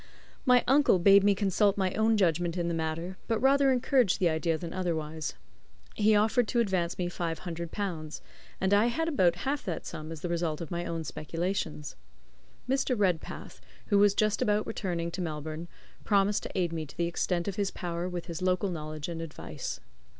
My 0.47 0.63
uncle 0.67 0.97
bade 0.97 1.23
me 1.23 1.35
consult 1.35 1.77
my 1.77 1.93
own 1.93 2.17
judgment 2.17 2.57
in 2.57 2.67
the 2.67 2.73
matter, 2.73 3.17
but 3.27 3.39
rather 3.39 3.71
encouraged 3.71 4.19
the 4.19 4.29
idea 4.31 4.57
than 4.57 4.73
otherwise. 4.73 5.35
He 5.93 6.15
offered 6.15 6.47
to 6.47 6.59
advance 6.59 6.97
me 6.97 7.07
L500, 7.07 8.21
and 8.59 8.73
I 8.73 8.87
had 8.87 9.07
about 9.07 9.35
half 9.45 9.63
that 9.65 9.85
sum 9.85 10.11
as 10.11 10.21
the 10.21 10.27
result 10.27 10.59
of 10.59 10.71
my 10.71 10.87
own 10.87 11.03
speculations. 11.03 11.95
Mr. 12.67 12.97
Redpath, 12.97 13.61
who 13.89 13.99
was 13.99 14.15
just 14.15 14.41
about 14.41 14.65
returning 14.65 15.11
to 15.11 15.21
Melbourne, 15.21 15.67
promised 16.03 16.41
to 16.41 16.57
aid 16.57 16.73
me 16.73 16.87
to 16.87 16.97
the 16.97 17.05
extent 17.05 17.47
of 17.47 17.57
his 17.57 17.69
power 17.69 18.09
with 18.09 18.25
his 18.25 18.41
local 18.41 18.71
knowledge 18.71 19.07
and 19.07 19.21
advice. 19.21 19.81